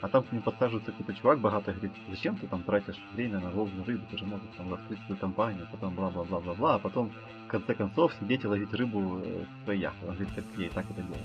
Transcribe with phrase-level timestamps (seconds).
[0.00, 3.50] А там к ним подсаживается какой-то чувак богатый, говорит, зачем ты там тратишь время на
[3.50, 7.10] ловлю рыбы, ты же можешь там раскрыть свою компанию, потом бла-бла-бла-бла-бла, а потом
[7.46, 10.06] в конце концов сидеть и ловить рыбу э, в своей яхте.
[10.06, 11.24] Он говорит, как я и так это делаю.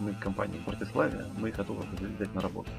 [0.00, 2.70] Мы компания в Братиславе, мы готовы взять на работу.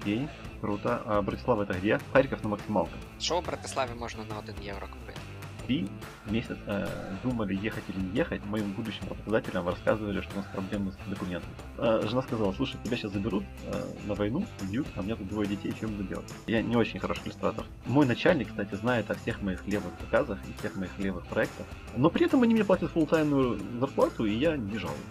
[0.00, 0.28] Окей,
[0.60, 1.02] круто.
[1.04, 1.98] А Братислава это где?
[2.12, 2.98] Харьков на максималках.
[3.20, 5.20] Що у Братиславі можна на 1 євро купити?
[5.65, 5.89] Три
[6.27, 6.87] месяца э,
[7.23, 8.45] думали, ехать или не ехать.
[8.45, 11.53] Моим будущим работодателям рассказывали, что у нас проблемы с документами.
[11.77, 15.27] Э, жена сказала, слушай, тебя сейчас заберут э, на войну, убьют, а у меня тут
[15.27, 16.33] двое детей, чем буду делать?
[16.47, 17.65] Я не очень хороший иллюстратор.
[17.85, 21.65] Мой начальник, кстати, знает о всех моих левых заказах и всех моих левых проектах.
[21.97, 25.01] Но при этом они мне платят фултаймную зарплату, и я не жалуюсь.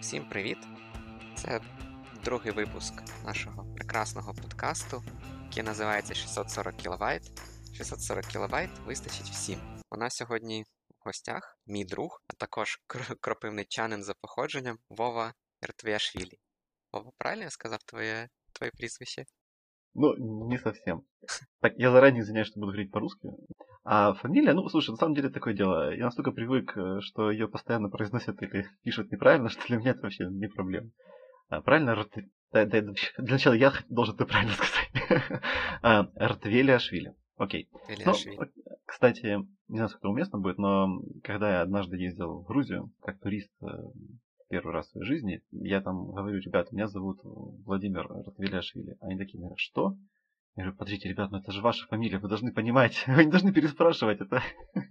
[0.00, 0.58] Всім привіт!
[1.34, 1.60] Це
[2.24, 5.02] другий випуск нашого прекрасного подкасту,
[5.44, 7.30] який називається 640 кВт.
[7.78, 9.58] 640 кВт вистачить всім.
[9.90, 15.34] У нас сьогодні в гостях мій друг, а також кр- кропивничанин за походженням Вова
[15.66, 16.38] Ртвіашвілі.
[16.92, 19.24] Вова, правильно я сказав твоє, твоє прізвище?
[19.94, 20.14] Ну,
[20.48, 21.02] не совсем.
[21.60, 23.28] Так, я заранее извиняюсь, что буду говорить по-русски.
[23.84, 25.94] А фамилия, ну, слушай, на самом деле такое дело.
[25.94, 30.00] Я настолько привык, э, что ее постоянно произносят или пишут неправильно, что для меня это
[30.02, 30.90] вообще не проблема.
[31.48, 32.12] А, правильно, Рт...
[32.52, 35.42] да, да, да, для начала я должен это правильно сказать.
[35.82, 37.14] А, Ртвелиашвили.
[37.38, 37.68] Окей.
[37.72, 38.36] Ну, Твіашвілі.
[38.36, 38.48] ок-
[38.86, 43.50] кстати, не знаю, сколько уместно будет, но когда я однажды ездил в Грузию, как турист
[43.62, 43.66] э,
[44.50, 47.20] первый раз в своей жизни, я там говорю, ребята, меня зовут
[47.66, 48.96] Владимир Ратвеляшвили.
[49.00, 49.96] Они такие говорят, что?
[50.56, 53.52] Я говорю, подождите, ребят, ну это же ваша фамилия, вы должны понимать, вы не должны
[53.52, 54.40] переспрашивать это.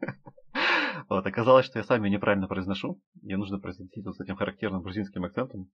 [1.10, 3.02] Вот, оказалось, что я сам ее неправильно произношу.
[3.22, 5.70] Ее нужно произносить вот с этим характерным грузинским акцентом.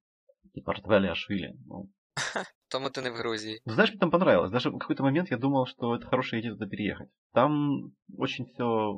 [0.53, 1.55] Типа Ратвеляшвили.
[1.65, 1.89] Ну,
[2.71, 3.61] Тому ти не в Грузії.
[3.65, 4.51] ну, знаешь, мне там понравилось.
[4.51, 7.09] Даже в какой-то момент я думал, что это хорошая идея туда переехать.
[7.33, 8.93] Там очень все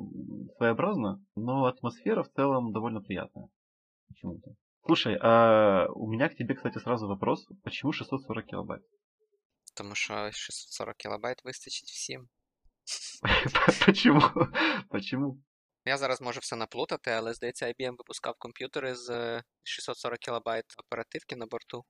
[0.58, 3.48] своеобразно, но атмосфера в целом довольно приятная.
[4.08, 4.56] Почему-то.
[4.86, 7.48] Слушай, а у меня к тебе, кстати, сразу вопрос.
[7.64, 8.82] Почему 640 килобайт?
[9.76, 12.30] Тому що 640 кВт вистачить всім.
[13.86, 14.22] Почему?
[14.90, 15.38] Почему?
[15.86, 21.36] Я зараз можу все наплутати, але здається, IBM випускав комп'ютери з е, 640 кБ оперативки
[21.36, 21.86] на борту,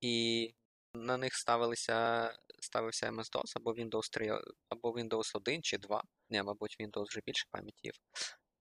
[0.00, 0.54] І
[0.94, 6.02] на них ставилися, ставився MS-DOS або Windows 3, або Windows 1 чи 2.
[6.28, 7.90] Не, мабуть, Windows вже більше пам'яті.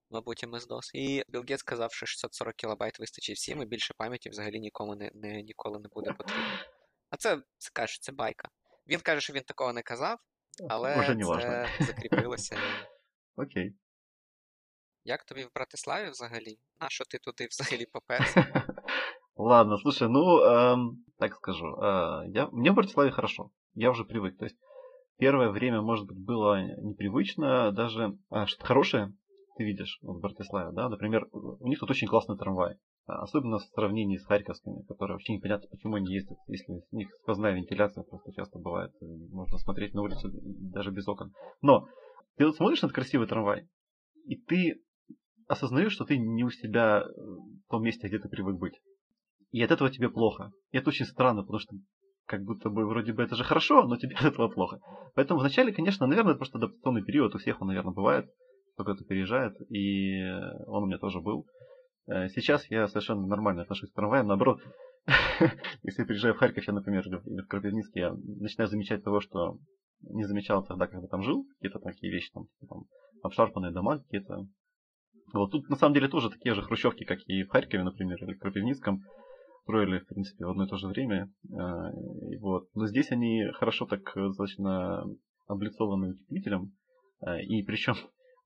[0.10, 0.92] Мабуть, MS-DOS.
[0.94, 5.12] І Bill Gates сказав, що 640 кБ вистачить всім, і більше пам'яті взагалі нікому не,
[5.14, 6.60] не, ніколи не буде потрібно.
[7.10, 8.50] А це, це каже, це байка.
[8.88, 10.20] Він каже, що він такого не казав,
[10.70, 12.58] але Уже не це закріпилося.
[13.36, 13.76] Окей.
[15.04, 16.60] Як тобі в Братиславі взагалі?
[16.80, 18.46] На що ти туди взагалі поперся?
[19.38, 21.68] Ладно, слушай, ну, эм, так скажу.
[21.80, 23.52] э, я, мне в Братиславе хорошо.
[23.76, 24.36] Я уже привык.
[24.38, 24.58] То есть
[25.20, 27.72] первое время, может быть, было непривычно.
[27.72, 29.14] Даже а, что-то хорошее
[29.56, 30.90] ты видишь вот в Братиславе, да?
[30.90, 32.78] Например, у них тут очень классный трамвай.
[33.06, 37.10] А, Особенно в сравнении с харьковскими, которые вообще непонятно, почему они ездят, если у них
[37.22, 38.92] сквозная вентиляция просто часто бывает.
[39.02, 41.32] Можно смотреть на улицу даже без окон.
[41.62, 41.88] Но
[42.38, 43.68] ты вот смотришь на этот красивый трамвай,
[44.26, 44.82] и ты
[45.48, 48.74] осознаешь, что ты не у себя э, в том месте, где ты привык быть.
[49.58, 50.52] И от этого тебе плохо.
[50.72, 51.76] И это очень странно, потому что
[52.26, 54.80] как будто бы вроде бы это же хорошо, но тебе от этого плохо.
[55.16, 57.34] Поэтому вначале, конечно, наверное, это просто адаптационный период.
[57.34, 58.26] У всех он, наверное, бывает.
[58.74, 59.54] Кто то переезжает.
[59.72, 60.22] И
[60.68, 61.48] он у меня тоже был.
[62.08, 64.28] Э, Сейчас я совершенно нормально отношусь к трамваям.
[64.28, 64.60] Наоборот,
[65.84, 69.04] если я приезжаю в Харьков, я, например, или в- или в Кропивницк, я начинаю замечать
[69.04, 69.58] того, что
[70.02, 71.46] не замечал тогда, когда там жил.
[71.56, 72.84] Какие-то такие вещи, там, типа, там
[73.24, 74.46] обшарпанные дома какие-то.
[75.34, 78.34] Вот тут на самом деле тоже такие же хрущевки, как и в Харькове, например, или
[78.34, 79.02] в Кропивницком
[79.68, 81.30] строили, в принципе, в одно и то же время.
[81.54, 81.92] А,
[82.32, 82.68] и Вот.
[82.74, 85.04] Но здесь они хорошо так э, достаточно
[85.48, 86.72] облицованы утеплителем.
[87.20, 87.96] А, И причем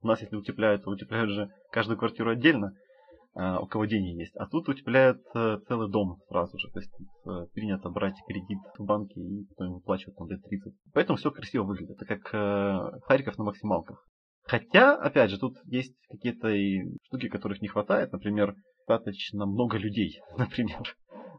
[0.02, 2.74] у нас, если утепляют, то утепляют же каждую квартиру отдельно,
[3.34, 4.36] у кого деньги есть.
[4.36, 6.70] А тут утепляют э, целый дом сразу же.
[6.70, 6.92] То есть
[7.26, 10.74] э, принято брать кредит в банке и потом выплачивать там лет 30.
[10.94, 11.96] Поэтому все красиво выглядит.
[11.96, 14.06] Это как э, Харьков на максималках.
[14.44, 18.12] Хотя, опять же, тут есть какие-то и штуки, которых не хватает.
[18.12, 18.54] Например,
[18.86, 20.82] достаточно много людей, например.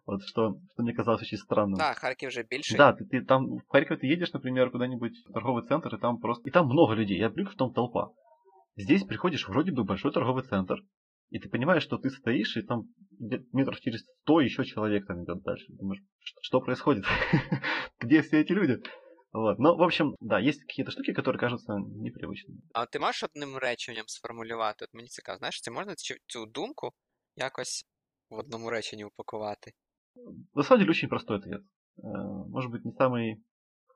[0.05, 1.77] Вот что, что мне казалось очень странным.
[1.77, 2.77] Так, Харків вже більший.
[2.77, 6.17] Да, ты, ты там в Харьков ты едешь, например, куда-нибудь в торговый центр, и там
[6.19, 6.49] просто.
[6.49, 7.17] И там много людей.
[7.17, 8.07] Я привык, что там толпа.
[8.77, 10.75] Здесь приходишь вроде бы большой торговый центр,
[11.29, 12.83] и ты понимаешь, что ты стоишь, и там
[13.19, 15.65] где- метров через сто еще человек там идет дальше.
[15.69, 17.03] Думаешь, что, что происходит?
[17.99, 18.77] Где все эти люди?
[19.33, 19.59] Вот.
[19.59, 22.59] Но, в общем, да, есть какие-то штуки, которые кажутся непривычными.
[22.73, 24.85] А ти можеш одним реченням сформулювати?
[24.85, 26.91] От мені цікаво, знаєш, чи можна цю, цю думку
[27.35, 27.85] якось
[28.29, 29.71] в одному реченні упакувати?
[30.54, 31.62] На самом деле очень простой ответ.
[31.98, 32.02] Э,
[32.48, 33.42] Может быть, не самый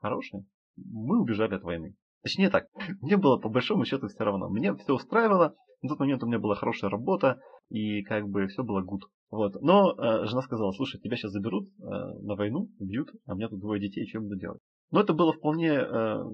[0.00, 0.46] хороший.
[0.76, 1.94] Мы убежали от войны.
[2.22, 2.66] Точнее так,
[3.00, 4.48] мне было по большому счету все равно.
[4.48, 5.54] Мне все устраивало.
[5.82, 9.02] На тот момент у меня была хорошая работа, и как бы все было good.
[9.30, 9.60] Вот.
[9.60, 13.48] Но э, жена сказала, слушай, тебя сейчас заберут э, на войну, бьют, а у меня
[13.48, 14.60] тут двое детей, я буду делать?
[14.90, 15.82] Но это было вполне э,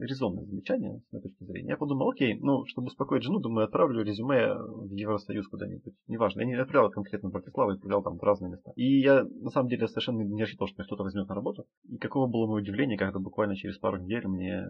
[0.01, 1.71] резонное замечание с моей точки зрения.
[1.71, 5.95] Я подумал, окей, ну, чтобы успокоить жену, думаю, отправлю резюме в Евросоюз куда-нибудь.
[6.07, 8.73] Неважно, я не отправлял конкретно в Братиславу, я отправлял там в разные места.
[8.77, 11.65] И я, на самом деле, совершенно не ожидал, что меня кто-то возьмет на работу.
[11.89, 14.67] И каково было мое удивление, когда буквально через пару недель мне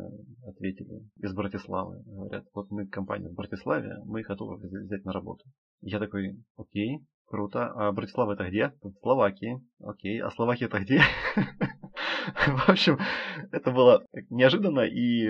[0.47, 2.03] ответили из Братиславы.
[2.07, 5.45] Говорят, вот мы компания в Братиславе, мы готовы взять на работу.
[5.81, 7.73] Я такой, окей, круто.
[7.75, 8.73] А Братислава это где?
[8.81, 9.61] В Словакии.
[9.81, 10.21] Окей.
[10.21, 11.01] А Словакия это где?
[12.67, 12.99] В общем,
[13.51, 15.29] это было неожиданно, и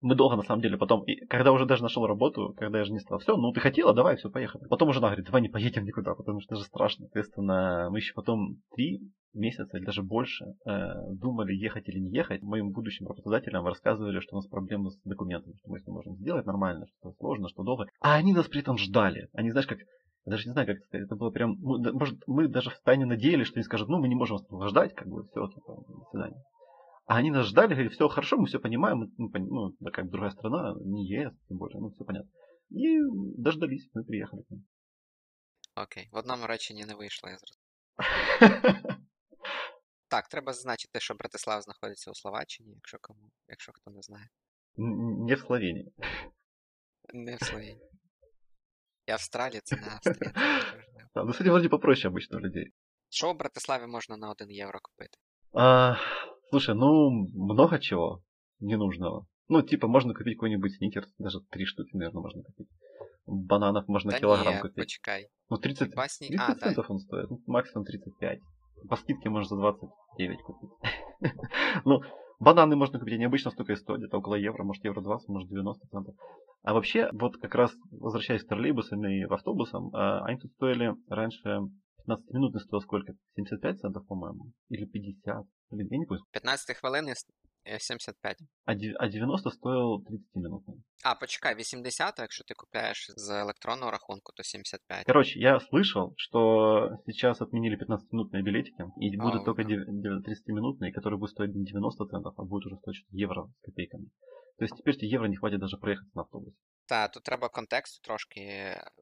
[0.00, 2.92] мы долго, на самом деле, потом, и когда уже даже нашел работу, когда я же
[2.92, 4.66] не стал, все, ну ты хотела, давай, все, поехали.
[4.68, 7.06] Потом уже она говорит, давай не поедем никуда, потому что это же страшно.
[7.06, 9.00] Соответственно, мы еще потом три
[9.34, 10.70] месяца или даже больше э,
[11.12, 12.42] думали, ехать или не ехать.
[12.42, 16.46] Моим будущим работодателям рассказывали, что у нас проблемы с документами, что мы ним можем сделать
[16.46, 17.86] нормально, что это сложно, что долго.
[18.00, 19.28] А они нас при этом ждали.
[19.32, 19.78] Они, знаешь, как
[20.25, 21.05] даже не знаю, как это сказать.
[21.05, 21.57] Это было прям...
[21.59, 24.93] Может, мы даже в тайне надеялись, что они скажут, ну, мы не можем вас ждать,
[24.95, 26.43] как бы, все, типа, до свидания.
[27.07, 30.31] А они нас ждали, говорили, все хорошо, мы все понимаем, ну, ну да, как другая
[30.31, 32.29] страна, не ЕС, тем более, ну, все понятно.
[32.69, 32.99] І
[33.37, 34.43] дождались, ми приїхали.
[35.75, 37.61] Окей, в одному реченні не вийшло, я зрозумів.
[40.07, 44.29] Так, треба зазначити, що Братислав знаходиться у Словаччині, якщо кому, якщо хто не знає.
[44.77, 45.93] Не в Словенії.
[47.13, 47.81] Не в Словенії.
[49.09, 50.31] І Австралія це не Австрія.
[51.15, 52.71] Да, ну, кстати, вроде попроще обычно у людей.
[53.09, 55.17] Що в Братиславі можна на 1 євро купити?
[55.53, 55.95] А,
[56.49, 58.21] слушай, ну, много чего
[58.59, 59.27] ненужного.
[59.49, 62.67] Ну, типа, можно купить какой-нибудь сникерс, даже три штуки, наверное, можно купить.
[63.27, 64.75] Бананов можно Та килограмм ні, купить.
[64.75, 65.29] почекай.
[65.49, 66.27] Ну, 30, Хіба сні...
[66.27, 66.59] 30 А, так.
[66.63, 68.39] центов он стоит, ну, максимум 35.
[68.89, 70.69] По скидке можно за 29 купить.
[71.85, 72.01] ну,
[72.40, 75.48] бананы можно купить, они обычно столько и стоят, где-то около евро, может евро 20, может
[75.48, 76.14] 90 центов.
[76.62, 81.60] А вообще, вот как раз возвращаясь к троллейбусам и автобусам, а, они тут стоили раньше
[82.06, 83.14] 15-минутный стоил сколько?
[83.36, 84.52] 75 центов, по-моему?
[84.68, 85.46] Или 50?
[85.70, 86.24] Блин, я не помню.
[86.32, 87.08] 15 хвилин
[87.79, 88.37] 75.
[88.65, 90.75] А дев- а 90 стоил 30 минутный.
[91.03, 95.05] А, почекай, 80, якщо ти купляєш з електронного рахунку, то 75.
[95.05, 99.69] Короче, я слышал, что сейчас отменили 15-минутные билетики, и А, будут только да.
[99.69, 103.43] дев- дев- 30-минутные, которые будут стоить не 90 центов, а будут уже стоить что-то евро
[103.43, 104.05] с копейками.
[104.57, 106.57] То есть теперь тебе евро не хватит даже проехать на автобусе.
[106.87, 108.41] Та, тут треба контексту трошки.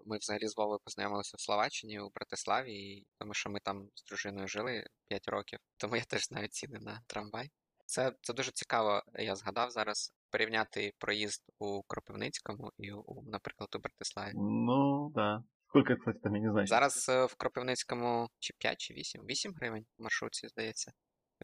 [0.05, 4.03] Ми взагалі з Вовою познайомилися в Словаччині, у Братиславі, і тому що ми там з
[4.05, 7.49] дружиною жили 5 років, тому я теж знаю ціни на трамвай.
[7.88, 13.78] Це, це дуже цікаво, я згадав зараз порівняти проїзд у Кропивницькому і, у, наприклад, у
[13.78, 14.32] Братиславі.
[14.34, 15.42] Ну, да.
[15.68, 16.66] Сколько, кстати, там, я не знаю.
[16.66, 19.22] Зараз е, в Кропивницькому чи 5, чи 8?
[19.22, 20.92] 8 гривень в маршрутці, здається.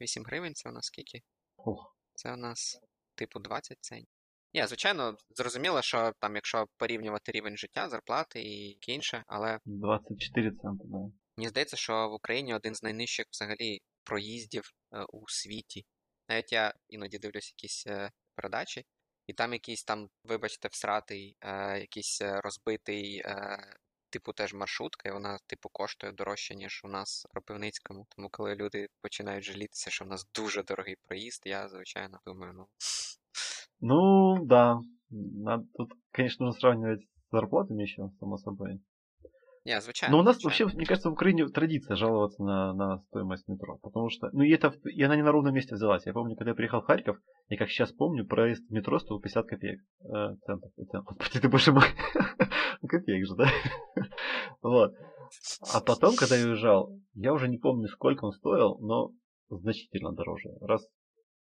[0.00, 1.22] 8 гривень це у нас скільки?
[1.56, 2.80] Ох, Це у нас
[3.14, 4.14] типу 20 центів.
[4.54, 10.84] Ні, звичайно, зрозуміло, що там, якщо порівнювати рівень життя, зарплати і інше, але 24 цента,
[10.84, 10.98] да.
[11.36, 15.84] мені здається, що в Україні один з найнижчих взагалі проїздів е, у світі.
[16.28, 18.84] Навіть я іноді дивлюсь якісь е, передачі,
[19.26, 23.22] і там якийсь там, вибачте, всратий, е, якийсь е, розбитий,
[24.10, 28.06] типу теж маршрутка, і вона, типу, коштує дорожче, ніж у нас в Кропивницькому.
[28.16, 32.66] Тому коли люди починають жалітися, що в нас дуже дорогий проїзд, я, звичайно, думаю, ну.
[33.80, 34.80] Ну, да.
[35.74, 38.80] Тут, нужно сравнивать с зарплатами еще, само собой.
[39.66, 40.16] Ні, звичайно.
[40.16, 40.66] Но у нас звичайно.
[40.66, 43.78] вообще, мне кажется, в Украине традиция жаловаться на, на стоимость метро.
[43.82, 46.06] Потому что, ну и это, и она не на ровном месте взялась.
[46.06, 47.16] Я помню, когда я приехал в Харьков,
[47.48, 49.80] и как сейчас помню, проезд в метро стоил 50 копеек.
[50.04, 50.70] Э, центов.
[50.76, 51.16] Центов.
[51.16, 51.84] Господи, ты боже мой.
[52.88, 53.48] Копеек же, да?
[54.62, 54.92] Вот.
[55.74, 59.12] А потом, когда я уезжал, я уже не помню, сколько он стоил, но
[59.48, 60.50] значительно дороже.
[60.60, 60.86] Раз,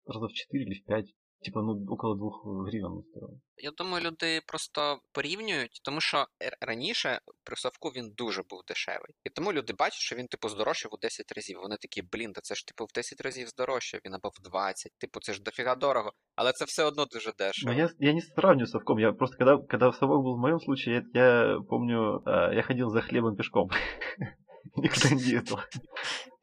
[0.06, 1.06] раза в 4 или в 5.
[1.44, 3.40] Типа, ну, около двух гривен он стоил.
[3.56, 6.26] Я думаю, люди просто порівнюють, тому що
[6.60, 9.14] раніше при совку він дуже був дешевий.
[9.24, 11.58] І тому люди бачать, що він, типу, здорожчав у 10 разів.
[11.62, 14.92] Вони такі, блін, та це ж типу в 10 разів здорожчав, він або в 20.
[14.98, 17.72] Типу, це ж дофіга дорого, але це все одно дуже дешево.
[17.72, 18.98] я, я не сравниваю с совком.
[18.98, 22.90] Я просто, когда, когда совок был в моем случае, я, я помню, э, я ходил
[22.90, 23.70] за хлебом пешком.
[24.75, 25.59] Никуда не ездил.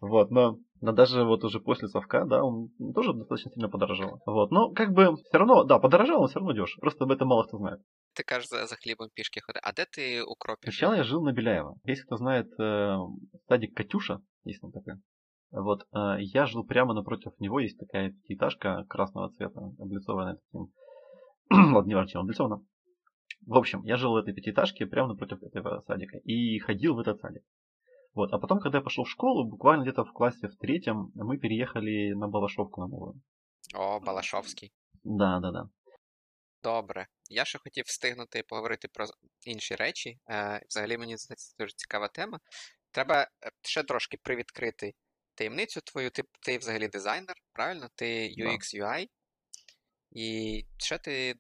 [0.00, 4.21] Вот, но, но даже вот уже после совка, да, он тоже достаточно сильно подорожал.
[4.26, 6.81] Вот, но как бы все равно, да, подорожал, он все равно дешево.
[6.81, 7.81] Просто об этом мало кто знает.
[8.14, 9.61] Ти кажеш за, за хлібом пішки ходи.
[9.62, 10.75] А де ти у кропі жив?
[10.75, 11.75] Сначала я жил на Беляева.
[11.85, 12.97] Если кто знает э,
[13.49, 14.95] садик Катюша, есть там такой.
[15.50, 20.73] Вот, э, я жил прямо напротив него, есть такая пятиэтажка красного цвета, облицованная таким...
[21.75, 22.62] Ладно, не важно, чем облицована.
[23.47, 27.21] В общем, я жил в этой пятиэтажке прямо напротив этого садика и ходил в этот
[27.21, 27.43] садик.
[28.13, 31.38] Вот, а потом, когда я пошел в школу, буквально где-то в классе в третьем, мы
[31.38, 33.22] переехали на Балашовку на новую.
[33.74, 34.74] О, Балашовський.
[35.03, 35.70] Да, да, да.
[36.63, 37.08] Добре.
[37.30, 39.06] Я ще хотів встигнути поговорити про
[39.46, 40.20] інші речі.
[40.30, 42.39] Е, взагалі мені здається, це дуже цікава тема.
[42.91, 43.27] Треба е,
[43.62, 44.94] ще трошки привідкрити
[45.36, 46.10] таємницю твою.
[46.10, 47.88] Ти, ти взагалі дизайнер, правильно?
[47.96, 48.36] Ти.
[48.38, 49.08] UX, UI.
[50.12, 51.36] І ще ти,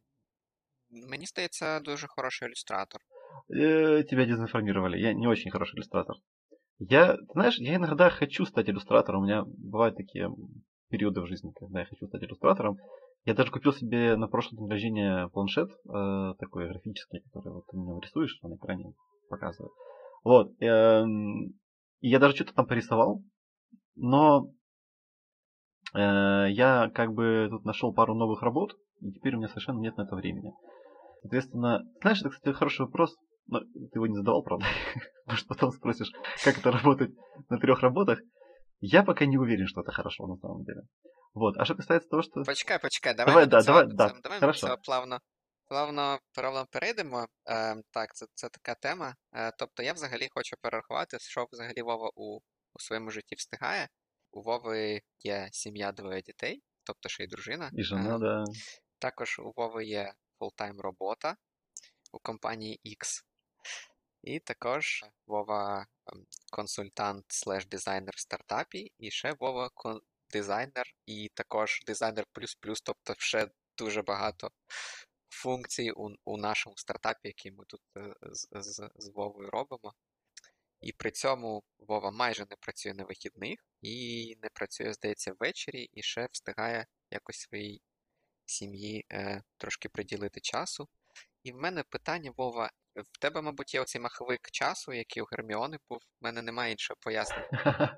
[0.89, 3.01] мені здається, дуже хороший ілюстратор.
[3.49, 4.97] Э, тебя дезинформировали.
[4.97, 6.15] Я не очень хороший иллюстратор.
[6.89, 9.21] Я, знаешь, я иногда хочу стать иллюстратором.
[9.21, 10.31] У меня бывают такие
[10.89, 12.77] периоды в жизни, когда я хочу стать иллюстратором.
[13.23, 17.77] Я даже купил себе на прошлое день рождения планшет э, такой графический, который вот ты
[17.77, 18.93] нем рисуешь, на экране
[19.29, 19.71] показывает.
[20.23, 20.53] Вот.
[20.59, 21.53] эм,
[21.99, 23.23] и я даже что-то там порисовал,
[23.95, 24.51] но
[25.93, 29.97] э, я как бы тут нашел пару новых работ, и теперь у меня совершенно нет
[29.97, 30.51] на это времени.
[31.21, 33.15] Соответственно, знаешь, это, кстати, хороший вопрос,
[33.46, 34.66] но ты его не задавал, правда?
[35.26, 36.10] Может, потом спросишь,
[36.44, 37.10] как это работать
[37.48, 38.18] на трех работах.
[38.80, 40.82] Я пока не уверен, что это хорошо на самом деле.
[41.34, 41.56] Вот.
[41.58, 42.42] А что касается того, что...
[42.44, 44.60] Почекай, почекай, давай, Давай, ми да, до цього, давай, до да, цього- давай ми хорошо.
[44.60, 45.20] до цього плавно,
[45.68, 47.26] плавно, плавно перейдемо.
[47.50, 49.14] Е, так, це, це така тема.
[49.32, 52.36] Е, тобто я взагалі хочу перерахувати, що взагалі Вова у,
[52.74, 53.88] у своєму житті встигає.
[54.30, 57.70] У Вови є сім'я двоє дітей, тобто ще й дружина.
[57.78, 58.44] И жена, Е, да.
[58.98, 61.36] Також у Вови є фултайм робота
[62.12, 63.22] у компанії X.
[64.23, 69.69] І також Вова ем, консультант слеш дизайнер в стартапі, і ще Вова
[70.29, 74.51] дизайнер, і також дизайнер плюс-плюс, тобто ще дуже багато
[75.29, 79.93] функцій у, у нашому стартапі, який ми тут е, з, з, з Вовою робимо.
[80.81, 86.03] І при цьому Вова майже не працює на вихідних і не працює, здається, ввечері, і
[86.03, 87.81] ще встигає якось своїй
[88.45, 90.89] сім'ї е, трошки приділити часу.
[91.43, 95.76] І в мене питання, Вова, в тебе, мабуть, є оцей маховик часу, який у Герміони
[95.90, 95.98] був.
[95.98, 97.96] В мене немає іншого пояснення.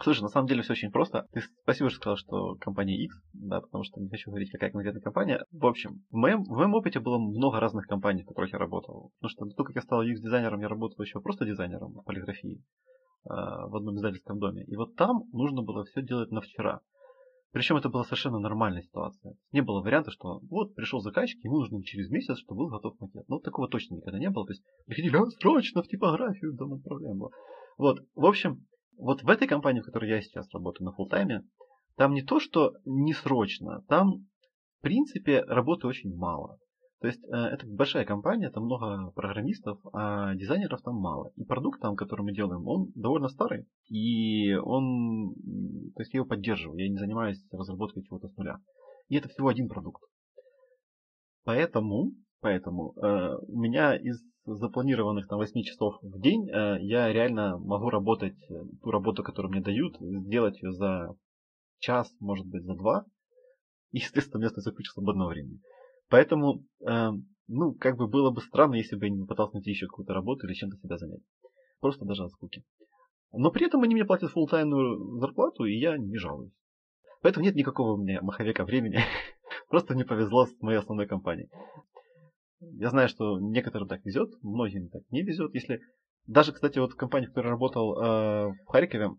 [0.00, 1.26] Слушай, на самом деле все очень просто.
[1.32, 5.02] Ты спасибо, что сказал, что компания X, да, потому что не хочу говорить, какая конкретная
[5.02, 5.44] компания.
[5.52, 9.12] В общем, в моем, в моем опыте было много разных компаний, в которых я работал.
[9.20, 12.64] Потому что до того, как я стал UX-дизайнером, я работал еще просто дизайнером в полиграфии
[13.24, 14.64] а, в одном издательском доме.
[14.64, 16.80] И вот там нужно было все делать на вчера.
[17.51, 19.35] Причем это была совершенно нормальная ситуация.
[19.51, 23.27] Не было варианта, что вот пришел заказчик, ему нужно через месяц, чтобы был готов макет.
[23.27, 24.45] Ну, такого точно никогда не было.
[24.45, 27.29] То есть приходили, а, срочно в типографию, да, ну, проблема была.
[27.77, 28.65] Вот, в общем,
[28.97, 31.43] вот в этой компании, в которой я сейчас работаю на фултайме,
[31.95, 34.27] там не то, что не срочно, там,
[34.79, 36.59] в принципе, работы очень мало.
[36.99, 41.31] То есть э, это большая компания, там много программистов, а дизайнеров там мало.
[41.35, 43.67] И продукт там, который мы делаем, он довольно старый.
[43.87, 45.33] И он,
[45.95, 48.59] то есть я его поддерживаю, я не занимаюсь разработкой чего-то с нуля.
[49.09, 50.01] И это всего один продукт.
[51.43, 57.59] Поэтому, поэтому э, у меня из запланированных там 8 часов в день э, я реально
[57.59, 58.37] могу работать
[58.81, 61.15] ту работу, которую мне дают, сделать ее за
[61.77, 63.05] час, может быть, за два.
[63.91, 65.61] И, естественно, у меня остается куча свободного времени.
[66.09, 67.09] Поэтому, э,
[67.47, 70.47] ну, как бы было бы странно, если бы я не пытался найти еще какую-то работу
[70.47, 71.21] или чем-то себя занять.
[71.79, 72.63] Просто даже от скуки.
[73.33, 76.53] Но при этом они мне платят фултаймную зарплату, и я не жалуюсь.
[77.21, 78.99] Поэтому нет никакого у меня маховика времени.
[79.69, 81.49] Просто не повезло с моей основной компанией.
[82.59, 85.53] Я знаю, что некоторым так везет, многим так не везет.
[85.53, 85.81] Если
[86.25, 89.11] даже, кстати, вот компания, в которой работал э, в Харькове,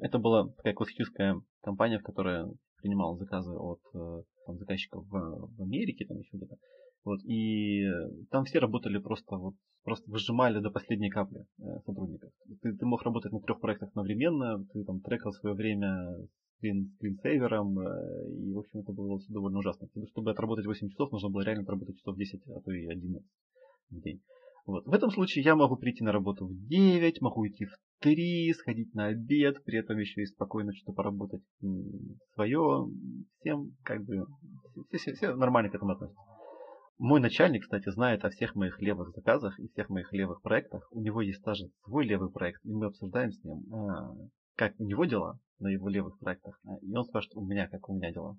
[0.00, 2.46] это была такая классическая компания, в которой
[2.82, 6.56] принимал заказы от э, там, заказчиков в, в Америке, там еще где-то.
[7.04, 7.84] Вот, и
[8.30, 12.30] там все работали просто вот просто выжимали до последней капли э, сотрудников.
[12.62, 16.14] Ты, ты мог работать на трех проектах одновременно, ты там трекал свое время
[16.58, 19.88] скрин, скринсейвером, э, и, в общем, это было довольно ужасно.
[20.10, 23.26] Чтобы отработать 8 часов, нужно было реально отработать часов 10, а то и 11
[23.90, 24.20] в день.
[24.64, 24.86] Вот.
[24.86, 28.94] В этом случае я могу прийти на работу в 9, могу уйти в 3, сходить
[28.94, 31.42] на обед, при этом еще и спокойно что-то поработать
[32.34, 32.86] свое.
[33.40, 34.26] Всем как бы
[34.90, 36.20] все, все, все нормально к этому относятся.
[36.98, 40.86] Мой начальник, кстати, знает о всех моих левых заказах и всех моих левых проектах.
[40.92, 44.14] У него есть даже свой левый проект, и мы обсуждаем с ним, а,
[44.54, 46.60] как у него дела на его левых проектах.
[46.64, 48.36] А, И он спрашивает у меня, как у меня дела.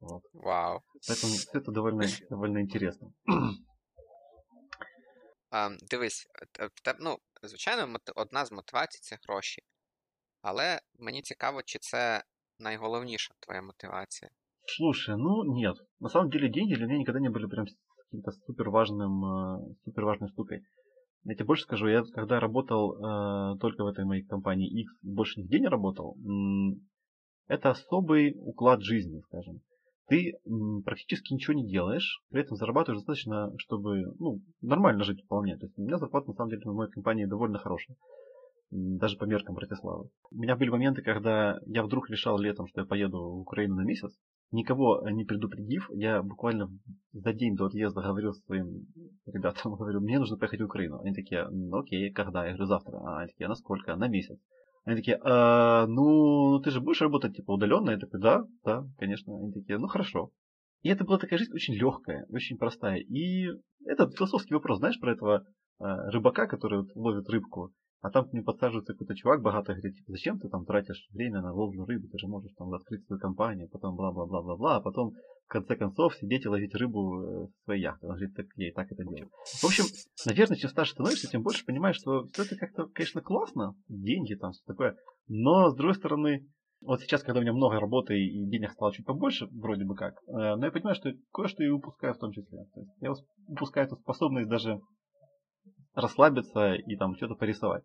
[0.00, 0.22] Вот.
[0.34, 0.82] Вау.
[1.08, 3.10] Поэтому все это довольно, довольно интересно.
[5.53, 6.27] А, дивись,
[6.59, 9.61] е, в тебе, ну, звичайно, мот- одна з мотивацій це гроші.
[10.41, 12.23] Але мені цікаво, чи це
[12.59, 14.31] найголовніша твоя мотивація.
[14.77, 15.75] Слушай, ну нет.
[15.99, 19.13] На самом деле деньги для меня никогда не были прям с- каким-то супер важным,
[19.85, 20.61] супер важной штукой.
[21.23, 25.39] Я тебе больше скажу, я когда работал э, только в этой моей компании X, больше
[25.41, 26.87] нигде не работал, м,
[27.47, 29.61] это особый уклад жизни, скажем.
[30.06, 30.34] Ты
[30.84, 35.56] практически ничего не делаешь, при этом зарабатываешь достаточно, чтобы ну, нормально жить вполне.
[35.56, 37.96] То есть у меня зарплата на самом деле в моей компании довольно хорошая.
[38.70, 40.10] Даже по меркам Братиславы.
[40.30, 43.84] У меня были моменты, когда я вдруг решал летом, что я поеду в Украину на
[43.84, 44.10] месяц,
[44.50, 46.68] никого не предупредив, я буквально
[47.12, 48.86] за день до отъезда говорил своим
[49.26, 51.00] ребятам, говорю, мне нужно поехать в Украину.
[51.00, 52.44] Они такие, ну окей, когда?
[52.44, 52.98] Я говорю, завтра.
[52.98, 53.94] А они такие, «А на сколько?
[53.96, 54.38] На месяц.
[54.84, 57.90] Они такие, а, ну, ты же будешь работать типа удаленно?
[57.90, 59.34] Я такой, да, да, конечно.
[59.34, 60.30] Они такие, ну хорошо.
[60.82, 62.98] И это была такая жизнь очень легкая, очень простая.
[62.98, 63.46] И
[63.86, 67.72] это философский вопрос, знаешь, про этого э, рыбака, который ловит рыбку.
[68.04, 71.40] А там к нему подсаживается какой-то чувак богатый, говорит, типа, зачем ты там тратишь время
[71.40, 75.48] на ловлю рыбы, ты же можешь там открыть свою компанию, потом бла-бла-бла-бла-бла, а потом в
[75.48, 78.06] конце концов сидеть и ловить рыбу э, в своей яхте.
[78.06, 79.30] Он говорит, так я и так это делаю.
[79.62, 79.84] В общем,
[80.26, 84.52] наверное, чем старше становишься, тем больше понимаешь, что все это как-то, конечно, классно, деньги там,
[84.52, 86.46] все такое, но с другой стороны,
[86.82, 90.12] вот сейчас, когда у меня много работы и денег стало чуть побольше, вроде бы как,
[90.26, 92.66] э, но я понимаю, что кое-что и упускаю в том числе.
[92.74, 93.12] То есть я
[93.48, 94.78] упускаю эту способность даже
[95.94, 97.84] расслабиться и там что-то порисовать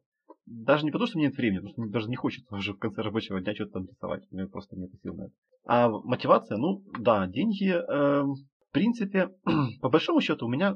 [0.50, 3.02] даже не потому, что нет времени, потому что мне даже не хочется уже в конце
[3.02, 4.24] рабочего дня что-то там рисовать.
[4.32, 5.34] У меня просто нет сил на это.
[5.66, 9.30] А мотивация, ну да, деньги, э, в принципе,
[9.82, 10.76] по большому счету у меня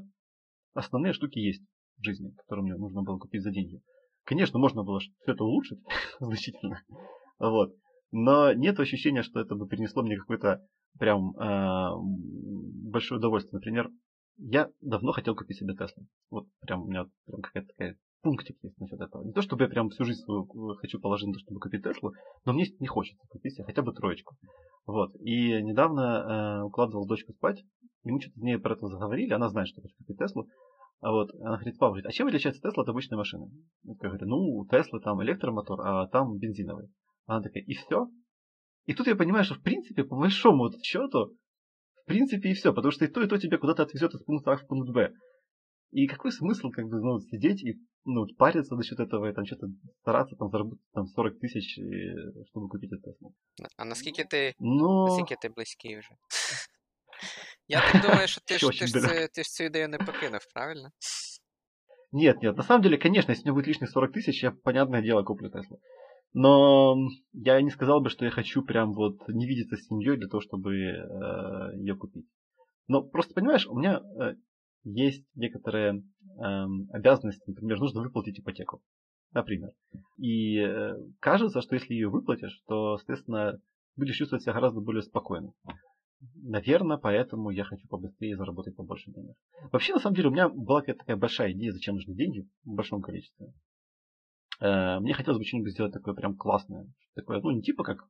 [0.73, 1.63] основные штуки есть
[1.97, 3.81] в жизни, которые мне нужно было купить за деньги.
[4.25, 5.79] Конечно, можно было все это улучшить
[6.19, 6.81] значительно.
[7.39, 7.73] Вот.
[8.11, 10.63] Но нет ощущения, что это бы принесло мне какое-то
[10.99, 11.89] прям э,
[12.91, 13.57] большое удовольствие.
[13.57, 13.89] Например,
[14.37, 16.05] я давно хотел купить себе Теслу.
[16.29, 19.23] Вот прям у меня прям какая-то такая пунктик есть насчет этого.
[19.23, 21.83] Не то, чтобы я прям всю жизнь свою э, хочу положить на то, чтобы купить
[21.83, 22.13] Теслу,
[22.45, 24.35] но мне не хочется купить себе хотя бы троечку.
[24.87, 25.13] Вот.
[25.19, 27.63] И недавно э, укладывал дочку спать,
[28.03, 30.47] и мы что-то с ней про это заговорили, она знает, что хочу купить Теслу.
[31.01, 33.51] А вот она говорит, папа, говорит, а чем отличается Тесла от обычной машины?
[33.83, 36.87] Я говорю, ну, у Теслы там электромотор, а там бензиновый.
[37.25, 38.07] Она такая, и все?
[38.85, 41.35] И тут я понимаю, что в принципе, по большому счету,
[42.03, 44.53] в принципе и все, потому что и то, и то тебя куда-то отвезет из пункта
[44.53, 45.11] А в пункт Б.
[45.92, 49.46] И какой смысл как бы ну, сидеть и ну, париться за счет этого и там
[49.46, 49.66] что-то
[50.00, 51.78] стараться там заработать там 40 тысяч,
[52.50, 53.34] чтобы купить этот Теслу.
[53.76, 55.06] А наскільки ти, Но...
[55.06, 56.10] наскільки ти близький вже?
[57.68, 60.40] Я так думаю, що ти ж, ти, ж, це, ти ж цю ідею не покинув,
[60.54, 60.90] правильно?
[62.12, 65.02] Нет, нет, на самом деле, конечно, если у меня будет лишних 40 тысяч, я, понятное
[65.02, 65.78] дело, куплю Теслу.
[66.32, 66.96] Но
[67.32, 70.40] я не сказал бы, что я хочу прям вот не видеться с семьей для того,
[70.40, 72.26] чтобы э, ее купить.
[72.86, 74.34] Но просто понимаешь, у меня э,
[74.83, 78.81] есть некоторые э, обязанности, например, нужно выплатить ипотеку,
[79.31, 79.71] например.
[80.17, 83.59] И э, кажется, что если ее выплатишь, то, соответственно,
[83.95, 85.53] будешь чувствовать себя гораздо более спокойно.
[86.35, 89.35] Наверное, поэтому я хочу побыстрее заработать побольше денег.
[89.71, 92.73] Вообще, на самом деле, у меня была какая-то такая большая идея, зачем нужны деньги в
[92.73, 93.53] большом количестве.
[94.59, 96.87] Э, мне хотелось бы что-нибудь сделать такое прям классное.
[97.15, 98.07] Такое, ну, не типа как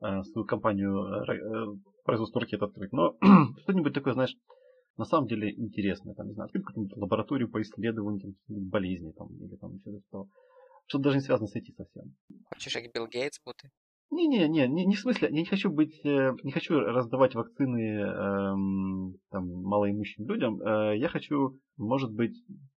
[0.00, 3.16] э, свою компанию э, производства ракет открыть, но
[3.62, 4.36] что-нибудь такое, знаешь,
[5.00, 6.14] на самом деле интересное.
[6.14, 10.28] Там, не знаю, открыть какую-нибудь лабораторию по исследованию там, болезней там, или там что-то такого.
[10.86, 12.14] Что-то даже не связано с этим совсем.
[12.52, 13.70] Хочешь, как Билл Гейтс бути?
[14.10, 19.14] Не-не, не, не, не в смысле, я не хочу быть, не хочу раздавать вакцины эм,
[19.30, 20.60] там, малоимущим людям.
[20.60, 22.34] Э, я хочу, может быть,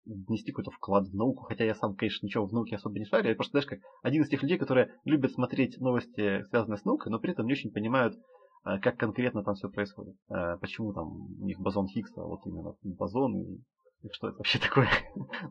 [0.05, 3.29] внести какой-то вклад в науку, хотя я сам, конечно, ничего в науке особо не шарю.
[3.29, 7.13] Я просто, знаешь, как один из тех людей, которые любят смотреть новости, связанные с наукой,
[7.13, 8.19] но при этом не очень понимают, э,
[8.63, 10.17] как конкретно там все происходит.
[10.29, 11.09] Э, почему там
[11.41, 13.63] у них бозон Хиггса, вот именно бозон, и,
[14.03, 14.89] и что это вообще такое.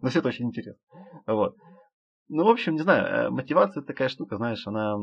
[0.01, 0.81] но все это очень интересно.
[1.25, 1.55] Вот.
[2.27, 4.97] Ну, в общем, не знаю, мотивация такая штука, знаешь, она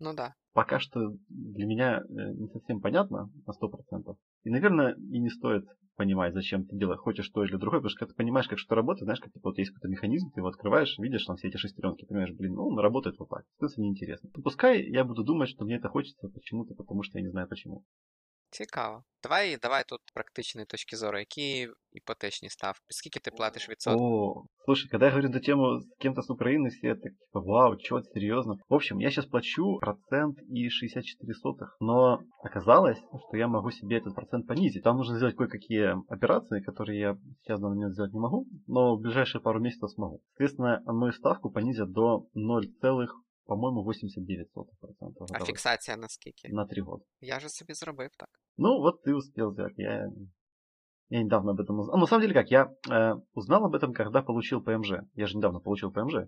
[0.00, 0.34] ну да.
[0.52, 4.16] Пока что для меня э, не совсем понятно на 100%.
[4.44, 5.64] И, наверное, и не стоит
[5.96, 8.74] понимать, зачем ты делаешь, хочешь то или другое, потому что когда ты понимаешь, как что
[8.74, 11.58] работает, знаешь, как типа, вот есть какой-то механизм, ты его открываешь, видишь там все эти
[11.58, 13.44] шестеренки, понимаешь, блин, ну он работает вот так.
[13.60, 14.30] Это неинтересно.
[14.42, 17.84] Пускай я буду думать, что мне это хочется почему-то, потому что я не знаю почему.
[18.49, 19.03] Цікаво.
[19.23, 21.19] Давай давай тут практичної точки зору.
[21.19, 22.85] Які іпотечні ставки?
[22.89, 24.03] Скільки ти платиш відсотків?
[24.03, 27.75] О, слушай, когда я говорю эту тему с кем-то с Украины, все так, типа, вау,
[27.77, 28.53] чё, серьезно?
[28.69, 33.97] В общем, я сейчас плачу процент и 64 сотых, но оказалось, что я могу себе
[33.97, 34.83] этот процент понизить.
[34.83, 39.01] Там нужно сделать кое-какие операции, которые я сейчас на момент сделать не могу, но в
[39.01, 40.21] ближайшие пару месяцев смогу.
[40.29, 42.67] Соответственно, мою ставку понизят до 0,
[43.49, 44.45] по-моєму, 89%.
[45.33, 46.49] А фіксація на скільки?
[46.49, 47.03] На 3 года.
[47.21, 48.29] Я же себе зробив так.
[48.57, 49.73] Ну, вот ты успел сделать.
[49.77, 50.09] Я,
[51.09, 51.95] я недавно об этом узнал.
[51.95, 54.91] А, на самом деле как, я э, узнал об этом, когда получил ПМЖ.
[55.13, 56.27] Я же недавно получил ПМЖ.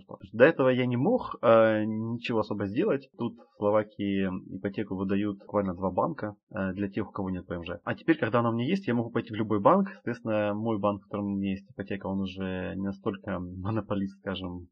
[0.00, 0.18] Что.
[0.32, 3.10] До этого я не мог э, ничего особо сделать.
[3.18, 7.70] Тут в Словакии ипотеку выдают буквально два банка э, для тех, у кого нет ПМЖ.
[7.84, 9.90] А теперь, когда она у меня есть, я могу пойти в любой банк.
[9.92, 14.68] Соответственно, мой банк, в котором у меня есть ипотека, он уже не настолько монополист, скажем,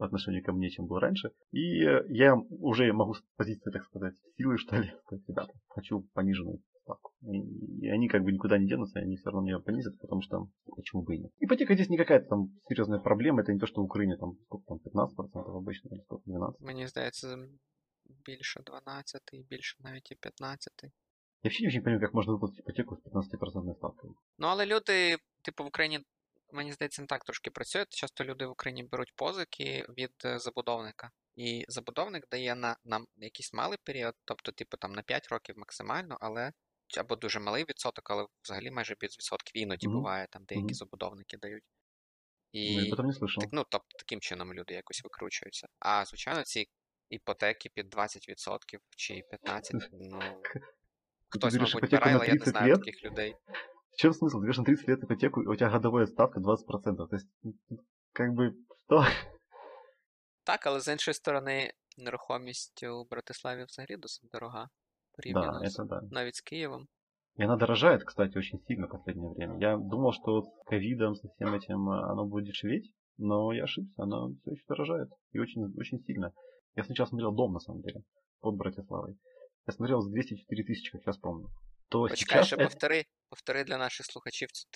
[0.00, 1.30] по отношению ко мне, чем был раньше.
[1.52, 6.60] И я уже могу с позиции, так сказать, силы, что ли, сказать, ребята, хочу пониженную
[6.82, 7.12] ставку.
[7.22, 10.48] И, и они как бы никуда не денутся, они все равно меня понизят, потому что
[10.76, 11.32] почему бы и нет.
[11.40, 14.64] Ипотека здесь не какая-то там серьезная проблема, это не то, что в Украине там сколько
[14.66, 16.54] там, 15% обычно, или сколько, 12%.
[16.60, 17.36] Мені здається,
[18.24, 20.72] більше 12, більше навіть і 15.
[21.42, 24.14] Я вообще не очень понимаю, как можно выплатить ипотеку з 15% ставкою.
[24.38, 26.00] Ну, але люди, типу, в Україні,
[26.53, 27.85] мені здається, не так трошки працює.
[27.89, 31.11] Часто люди в Україні беруть позики від е, забудовника.
[31.35, 36.17] І забудовник дає на, на якийсь малий період, тобто, типу, там на 5 років максимально,
[36.21, 36.51] але
[36.97, 39.97] або дуже малий відсоток, але взагалі майже без відсотків іноді Мгм.
[39.97, 40.73] буває, там деякі Мгм.
[40.73, 41.63] забудовники дають.
[42.53, 43.05] Ну, я І не так,
[43.51, 45.67] ну, тобто таким чином люди якось викручуються.
[45.79, 46.67] А звичайно, ці
[47.09, 50.19] іпотеки під 20% чи 15%, ну.
[51.29, 53.35] Хтось, мабуть, але я не знаю таких людей.
[53.92, 54.40] В чем смысл?
[54.40, 56.96] Ты берешь на 30 лет ипотеку, и у тебя годовая ставка 20%.
[56.96, 57.54] То есть, ну,
[58.12, 59.04] как бы, что?
[60.44, 64.62] Так, але з іншої сторони, нерухомість у Братиславі взагалі досить дорога.
[64.62, 64.68] Да,
[65.16, 66.00] Порівняно з, это да.
[66.10, 66.86] навіть з Києвом.
[67.38, 69.58] И она дорожает, кстати, очень сильно в последнее время.
[69.58, 73.64] Я думал, что вот с ковидом, со всем этим а, оно будет дешеветь, но я
[73.64, 75.08] ошибся, оно все еще дорожает.
[75.32, 76.32] И очень, очень сильно.
[76.76, 78.02] Я сначала смотрел дом, на самом деле,
[78.40, 79.18] под Братиславой.
[79.66, 81.48] Я смотрел за 204 тысячи, как сейчас помню.
[81.88, 84.67] То Почекай, сейчас ще это повтори, для наших слухачів цю,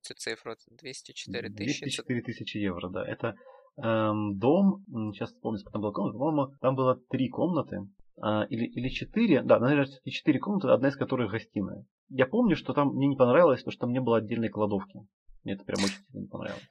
[0.00, 0.54] цю цифру.
[0.82, 1.90] 204 тисячі.
[1.90, 3.02] Це 204 тысячи евро, да.
[3.14, 3.34] Это
[3.76, 7.76] эм, дом, сейчас вспомню, сколько там было комнат, по-моему, там было три комнаты,
[8.22, 11.84] а, или, или четыре, да, наверное, все-таки четыре комнаты, одна из которых гостиная.
[12.08, 14.98] Я помню, что там мне не понравилось, то, что там не было отдельной кладовки.
[15.44, 16.70] Мне это прям очень сильно не понравилось.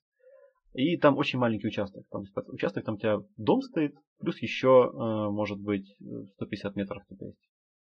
[0.73, 2.03] И там очень маленький участок.
[2.09, 6.75] Там есть участок, там у тебя дом стоит, плюс еще, э, может быть, э, 150
[6.75, 7.49] метров у тебя есть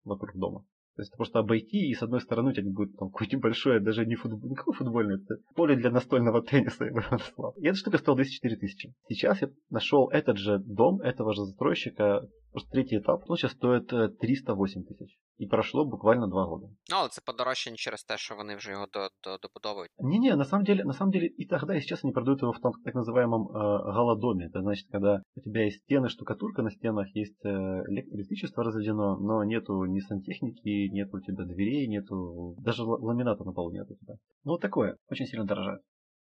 [0.04, 0.64] вокруг дома.
[0.96, 4.06] То есть просто обойти, и с одной стороны у тебя будет там какое-нибудь большое, даже
[4.06, 7.52] не футбол, никакое футбольное, это поле для настольного тенниса, я бы назвал.
[7.58, 8.94] И эта штука стоила 204 тысячи.
[9.08, 12.22] Сейчас я нашел этот же дом, этого же застройщика,
[12.56, 15.18] просто третий этап, он сейчас стоит э, 308 тысяч.
[15.38, 16.66] И прошло буквально два года.
[16.90, 19.90] Ну, але це подорожчання через те, що вони вже його до, до, добудовують.
[19.98, 22.60] Не-не, на самом деле, на самом деле и тогда, и сейчас они продают его в
[22.60, 24.46] том так называемом э, голодоме.
[24.46, 29.16] Это значит, когда у тебя есть стены, штукатурка на стенах, есть э, элек- электричество разведено,
[29.18, 33.90] но нету ни сантехники, нету у тебя дверей, нету даже ла- ламината на полу нет
[33.90, 34.14] у тебя.
[34.44, 35.80] Ну вот такое, очень сильно дорожает.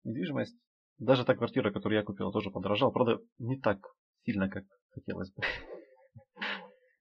[0.04, 0.56] Недвижимость,
[0.98, 2.90] даже та квартира, которую я купил, тоже подорожала.
[2.90, 3.78] Правда, не так
[4.24, 5.42] сильно, как хотелось бы.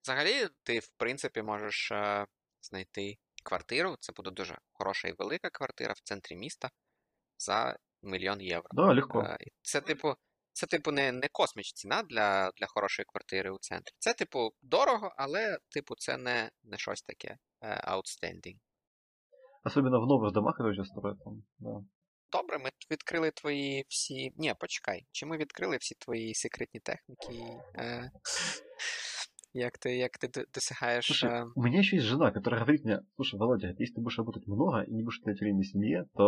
[0.03, 2.25] Взагалі, ти, в принципі, можеш е,
[2.61, 3.97] знайти квартиру.
[3.99, 6.69] Це буде дуже хороша і велика квартира в центрі міста
[7.37, 8.69] за мільйон євро.
[8.71, 9.21] Да, легко.
[9.21, 10.15] Е, Це, типу,
[10.53, 13.93] це, типу, не, не косміч ціна для, для хорошої квартири у центрі.
[13.99, 18.57] Це, типу, дорого, але, типу, це не, не щось таке е, outstanding.
[19.65, 21.43] Особенно в новых домах, строят там.
[21.59, 21.83] Да.
[22.31, 24.33] Добре, ми відкрили твої всі.
[24.37, 25.05] Ні, почекай.
[25.11, 27.33] Чи ми відкрили всі твої секретні техніки?
[27.75, 28.11] Е,
[29.52, 31.06] як ти, як ти д- досягаєш.
[31.06, 34.18] Слушай, е, у меня еще есть жена, которая говорит мне, слушай, Володя, если ты будешь
[34.18, 36.24] работать много и не будешь уделять время семье, то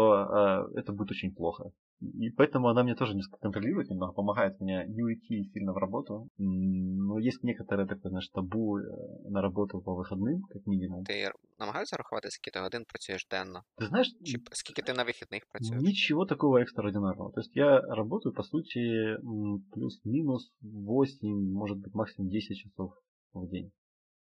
[0.74, 1.64] э, это будет очень плохо.
[2.02, 6.28] И поэтому она меня тоже несколько контролирует немного, помогает мне не уйти сильно в работу.
[6.40, 8.82] М, Но есть некоторые такое, знаешь, табу э,
[9.30, 11.04] на работу по выходным, как минимум.
[11.04, 13.60] Ти намагаєшся рахувати, скільки ти годин працюєш денно?
[13.78, 15.82] Ты знаешь, Чи п- скільки ти на вихідних працюєш?
[15.82, 17.30] ничего такого экстраординарного.
[17.34, 18.80] То есть я работаю, по сути,
[19.24, 22.92] м, плюс-минус 8, может быть, максимум 10 часов
[23.41, 23.71] в день.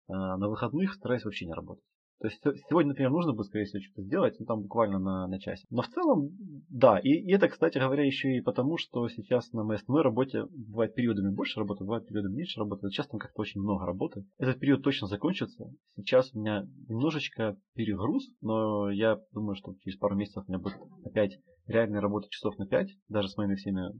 [0.08, 1.84] А на выходных стараюсь вообще не работать.
[2.20, 5.26] То есть се- сегодня, например, нужно бы, скорее всего, что-то сделать, ну там буквально на,
[5.26, 5.66] на часик.
[5.70, 6.30] Но в целом,
[6.70, 6.98] да.
[6.98, 10.94] И, и это, кстати говоря, еще и потому, что сейчас на моей основной работе бывает
[10.94, 12.88] периодами больше работы, бывает периодами меньше работы.
[12.88, 14.24] Сейчас там как-то очень много работы.
[14.38, 15.66] Этот период точно закончится.
[15.96, 20.78] Сейчас у меня немножечко перегруз, но я думаю, что через пару месяцев у меня будет
[21.04, 23.90] опять реальная работа часов на 5, даже с моими всеми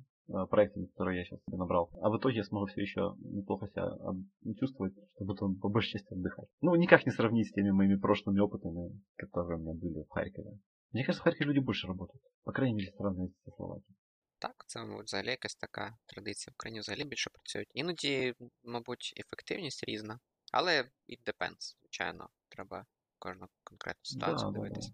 [0.50, 1.90] проектами, которые я сейчас себе набрал.
[2.02, 5.92] А в итоге я смогу все еще неплохо себя от- чувствовать, чтобы потом по большей
[5.94, 6.48] части отдыхать.
[6.62, 10.60] Ну, никак не сравнить с теми моими прошлыми опытами, которые у меня были в Харькове.
[10.92, 12.22] Мне кажется, в Харькове люди больше работают.
[12.44, 13.96] По крайней мере, сравнивать со Словакией.
[14.40, 16.52] Так, це мабуть, взагалі якась така традиція.
[16.52, 17.72] В Україні взагалі більше працюють.
[17.74, 20.20] Іноді, мабуть, ефективність різна,
[20.54, 22.30] але it depends, звичайно.
[22.50, 22.86] Треба
[23.20, 24.92] кожну конкретну ситуацію Да, да, дивитися.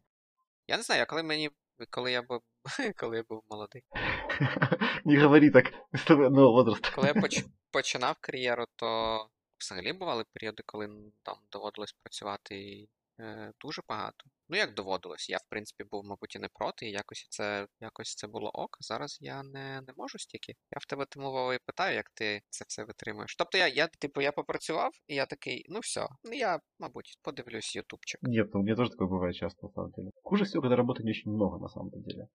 [0.68, 1.50] Я не знаю, коли мені.
[1.90, 2.42] Коли я був
[2.97, 3.83] коли я був молодий.
[5.05, 6.91] Не говори так с твоего возраста.
[6.95, 10.89] Коли я поч, починав кар'єру, то взагалі бували періоди, коли
[11.23, 12.87] там доводилось працювати
[13.21, 14.25] е, дуже багато.
[14.49, 18.15] Ну, як доводилось, я в принципі був, мабуть, і не проти, і якось це, якось
[18.15, 18.77] це було ок.
[18.81, 20.53] Зараз я не, не можу стільки.
[20.53, 23.37] Я в тебе тому і питаю, як ти це все витримуєш.
[23.37, 27.77] Тобто я, я, типу, я попрацював, і я такий, ну все, ну я, мабуть, подивлюсь
[27.77, 28.23] ютубчик.
[28.23, 30.11] Нет, у меня тоже такое бывает часто, на самом деле.
[30.23, 32.29] Хуже всего, когда работы не очень много, на самом деле.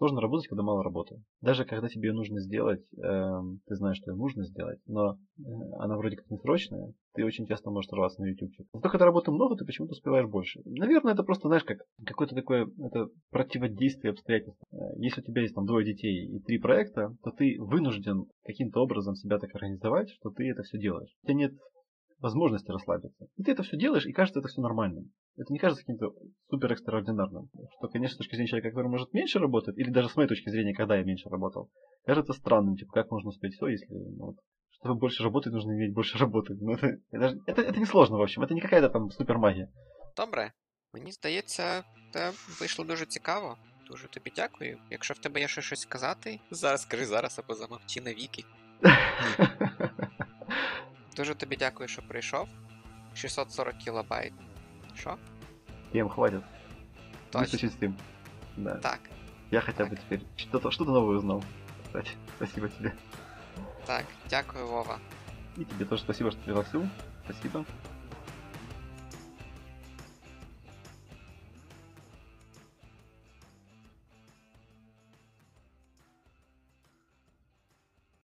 [0.00, 1.22] Сложно работать, когда мало работы.
[1.42, 5.42] Даже когда тебе ее нужно сделать, эм, ты знаешь, что ее нужно сделать, но э,
[5.78, 8.66] она вроде как не срочная, ты очень часто можешь рваться на ютубчик.
[8.72, 10.62] Зато когда работы много, ты почему-то успеваешь больше.
[10.64, 14.66] Наверное, это просто, знаешь, как какое-то такое это противодействие обстоятельствам.
[14.72, 18.80] Э, Если у тебя есть там двое детей и три проекта, то ты вынужден каким-то
[18.80, 21.14] образом себя так организовать, что ты это все делаешь.
[21.24, 21.52] У тебя нет
[22.20, 23.26] возможности расслабиться.
[23.36, 26.13] И ты это все делаешь, и кажется это все нормальным это не кажется каким-то
[26.49, 27.49] супер экстраординарным.
[27.77, 30.49] Что, конечно, с точки зрения человека, который может меньше работать, или даже с моей точки
[30.49, 31.69] зрения, когда я меньше работал,
[32.05, 34.35] кажется странным, типа, как можно успеть все, если ну, вот,
[34.71, 36.53] чтобы больше работать, нужно иметь больше работы.
[36.59, 39.67] Ну, это, это, это, это не сложно, в общем, это не какая-то там супер магія.
[40.17, 40.51] Добре.
[40.93, 43.57] Мені здається, це вийшло дуже цікаво.
[43.87, 44.77] Дуже тобі дякую.
[44.91, 48.43] Якщо в тебе є ще щось сказати, зараз скажи зараз або замовчи навіки.
[51.15, 52.47] Дуже тобі дякую, що прийшов.
[53.13, 54.33] 640 кілобайт.
[55.00, 55.18] Що?
[55.92, 56.42] Тем хватит.
[57.30, 57.68] Точно.
[57.80, 57.96] Тем.
[58.56, 58.74] Да.
[58.76, 59.00] Так,
[59.50, 61.42] Я хотя бы теперь что-то что новое узнал.
[61.84, 62.92] Кстати, спасибо тебе.
[63.86, 64.98] так, дякую, Вова.
[65.56, 66.86] И тебе тоже спасибо, что пригласил.
[67.24, 67.64] Спасибо.